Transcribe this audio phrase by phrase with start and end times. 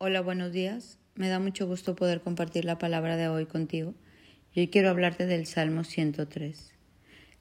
[0.00, 0.96] Hola, buenos días.
[1.16, 3.94] Me da mucho gusto poder compartir la palabra de hoy contigo.
[4.54, 6.72] Y hoy quiero hablarte del Salmo 103.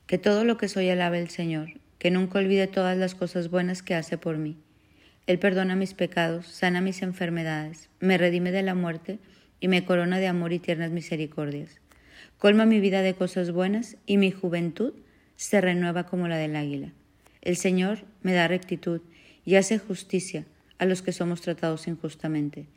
[0.08, 3.84] Que todo lo que soy alabe el Señor, que nunca olvide todas las cosas buenas
[3.84, 4.58] que hace por mí.
[5.28, 9.20] Él perdona mis pecados, sana mis enfermedades, me redime de la muerte
[9.60, 11.80] y me corona de amor y tiernas misericordias.
[12.40, 14.96] Colma mi vida de cosas buenas y mi juventud
[15.36, 16.92] se renueva como la del águila.
[17.44, 19.02] El Señor me da rectitud
[19.46, 20.48] y hace justicia
[20.80, 22.68] a los que somos tratados injustamente.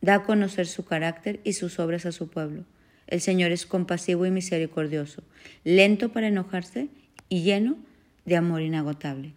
[0.00, 2.64] Da a conocer su carácter y sus obras a su pueblo.
[3.06, 5.22] El Señor es compasivo y misericordioso,
[5.64, 6.88] lento para enojarse
[7.28, 7.76] y lleno
[8.24, 9.34] de amor inagotable.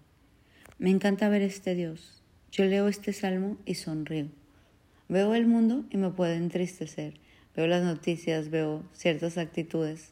[0.77, 2.21] Me encanta ver este Dios.
[2.51, 4.27] Yo leo este salmo y sonrío.
[5.09, 7.15] Veo el mundo y me puede entristecer.
[7.55, 10.11] Veo las noticias, veo ciertas actitudes.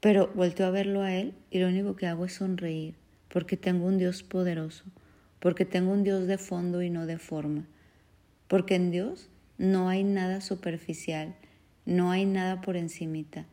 [0.00, 2.94] Pero vuelto a verlo a Él y lo único que hago es sonreír,
[3.28, 4.84] porque tengo un Dios poderoso,
[5.42, 7.66] porque tengo un Dios de fondo y no de forma,
[8.46, 9.28] porque en Dios
[9.58, 11.34] no hay nada superficial,
[11.84, 13.44] no hay nada por encimita.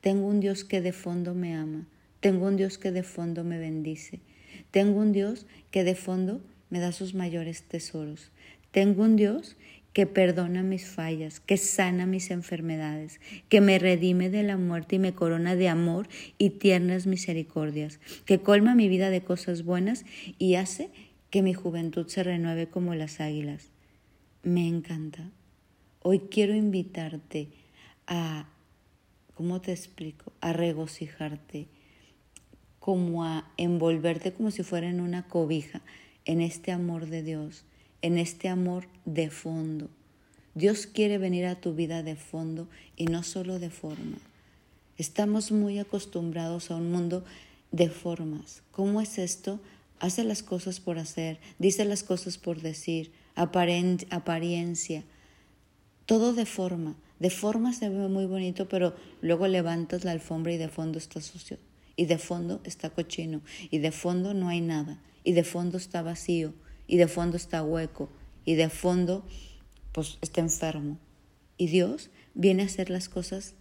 [0.00, 1.86] Tengo un Dios que de fondo me ama,
[2.20, 4.20] tengo un Dios que de fondo me bendice,
[4.70, 8.30] tengo un Dios que de fondo me da sus mayores tesoros,
[8.70, 9.58] tengo un Dios
[9.92, 14.98] que perdona mis fallas, que sana mis enfermedades, que me redime de la muerte y
[14.98, 20.04] me corona de amor y tiernas misericordias, que colma mi vida de cosas buenas
[20.38, 20.90] y hace
[21.30, 23.70] que mi juventud se renueve como las águilas.
[24.42, 25.30] Me encanta.
[26.02, 27.48] Hoy quiero invitarte
[28.06, 28.48] a,
[29.34, 30.32] ¿cómo te explico?
[30.40, 31.66] A regocijarte,
[32.78, 35.82] como a envolverte como si fuera en una cobija,
[36.24, 37.64] en este amor de Dios
[38.02, 39.88] en este amor de fondo.
[40.54, 44.18] Dios quiere venir a tu vida de fondo y no solo de forma.
[44.98, 47.24] Estamos muy acostumbrados a un mundo
[47.72, 48.62] de formas.
[48.72, 49.60] ¿Cómo es esto?
[49.98, 55.04] Hace las cosas por hacer, dice las cosas por decir, apariencia,
[56.06, 56.96] todo de forma.
[57.18, 61.20] De forma se ve muy bonito, pero luego levantas la alfombra y de fondo está
[61.20, 61.58] sucio,
[61.94, 66.00] y de fondo está cochino, y de fondo no hay nada, y de fondo está
[66.00, 66.54] vacío,
[66.90, 68.10] y de fondo está hueco
[68.44, 69.24] y de fondo
[69.92, 70.98] pues está enfermo.
[71.56, 73.54] Y Dios viene a hacer las cosas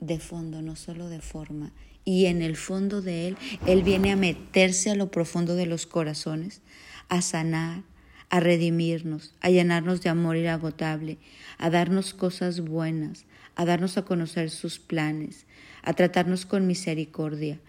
[0.00, 1.72] de fondo, no solo de forma.
[2.06, 3.36] Y en el fondo de Él,
[3.66, 6.62] Él viene a meterse a lo profundo de los corazones,
[7.10, 7.82] a sanar,
[8.30, 11.18] a redimirnos, a llenarnos de amor inagotable,
[11.58, 13.26] a darnos cosas buenas,
[13.56, 15.44] a darnos a conocer sus planes,
[15.82, 17.60] a tratarnos con misericordia,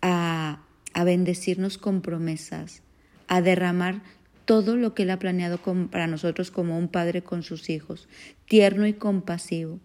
[0.00, 0.62] a,
[0.94, 2.80] a bendecirnos con promesas,
[3.28, 4.00] a derramar
[4.46, 5.58] todo lo que Él ha planeado
[5.90, 8.08] para nosotros como un padre con sus hijos,
[8.48, 9.80] tierno y compasivo.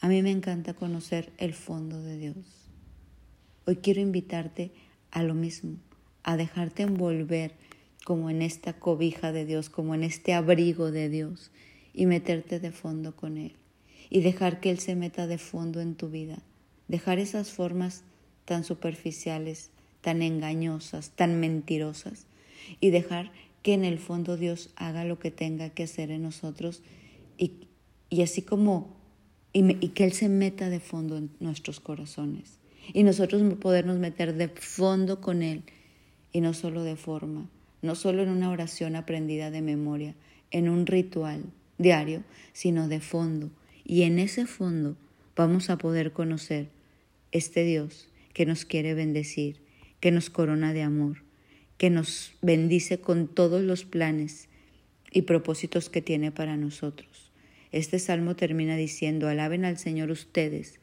[0.00, 2.36] A mí me encanta conocer el fondo de Dios.
[3.66, 4.70] Hoy quiero invitarte
[5.10, 5.76] a lo mismo,
[6.22, 7.54] a dejarte envolver
[8.04, 11.50] como en esta cobija de Dios, como en este abrigo de Dios
[11.92, 13.56] y meterte de fondo con Él
[14.08, 16.38] y dejar que Él se meta de fondo en tu vida,
[16.86, 18.04] dejar esas formas
[18.44, 19.70] tan superficiales,
[20.00, 22.28] tan engañosas, tan mentirosas
[22.80, 23.32] y dejar
[23.62, 26.82] que en el fondo Dios haga lo que tenga que hacer en nosotros
[27.36, 27.52] y,
[28.10, 28.96] y así como
[29.52, 32.58] y, y, que Él se meta de fondo en nuestros corazones
[32.92, 35.64] y nosotros podernos meter de fondo con Él
[36.32, 37.48] y no solo de forma,
[37.82, 40.14] no solo en una oración aprendida de memoria,
[40.50, 41.44] en un ritual
[41.78, 42.22] diario,
[42.52, 43.50] sino de fondo.
[43.84, 44.96] Y en ese fondo
[45.34, 46.68] vamos a poder conocer
[47.32, 49.60] este Dios que nos quiere bendecir,
[50.00, 51.22] que nos corona de amor,
[51.78, 54.48] que nos bendice con todos los planes
[55.10, 57.30] y propósitos que tiene para nosotros.
[57.72, 60.78] Este salmo termina diciendo, alaben al Señor ustedes,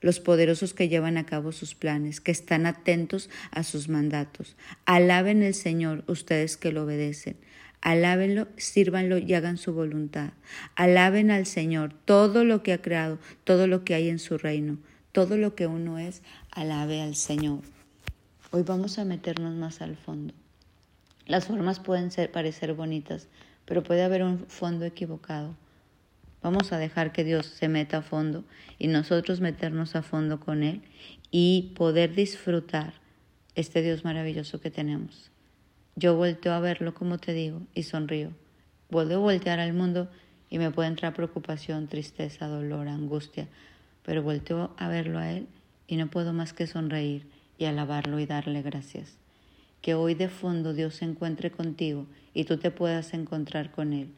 [0.00, 4.56] los poderosos que llevan a cabo sus planes, que están atentos a sus mandatos.
[4.84, 7.36] Alaben al Señor ustedes que lo obedecen.
[7.80, 10.32] Alábenlo, sírvanlo y hagan su voluntad.
[10.74, 14.78] Alaben al Señor todo lo que ha creado, todo lo que hay en su reino,
[15.12, 17.60] todo lo que uno es, alabe al Señor.
[18.56, 20.32] Hoy vamos a meternos más al fondo.
[21.26, 23.26] Las formas pueden ser, parecer bonitas,
[23.64, 25.56] pero puede haber un fondo equivocado.
[26.40, 28.44] Vamos a dejar que Dios se meta a fondo
[28.78, 30.82] y nosotros meternos a fondo con Él
[31.32, 32.94] y poder disfrutar
[33.56, 35.32] este Dios maravilloso que tenemos.
[35.96, 38.30] Yo vuelto a verlo, como te digo, y sonrío.
[38.88, 40.08] Vuelvo a voltear al mundo
[40.48, 43.48] y me puede entrar preocupación, tristeza, dolor, angustia,
[44.04, 45.48] pero vuelto a verlo a Él
[45.88, 47.26] y no puedo más que sonreír
[47.66, 49.16] alabarlo y darle gracias.
[49.82, 54.08] Que hoy de fondo Dios se encuentre contigo y tú te puedas encontrar con Él.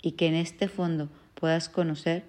[0.00, 2.24] Y que en este fondo puedas conocer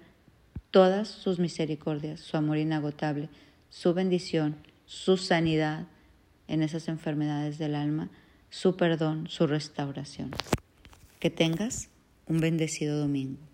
[0.70, 3.28] todas sus misericordias, su amor inagotable,
[3.70, 4.56] su bendición,
[4.86, 5.86] su sanidad
[6.48, 8.10] en esas enfermedades del alma,
[8.50, 10.30] su perdón, su restauración.
[11.20, 11.88] Que tengas
[12.26, 13.53] un bendecido domingo.